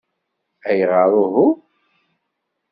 [0.69, 1.47] Ayɣer uhu?